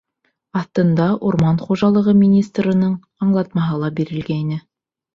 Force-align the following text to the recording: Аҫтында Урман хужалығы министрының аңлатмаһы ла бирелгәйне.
Аҫтында 0.61 1.09
Урман 1.33 1.61
хужалығы 1.67 2.17
министрының 2.23 2.99
аңлатмаһы 3.29 3.81
ла 3.87 3.97
бирелгәйне. 4.03 4.63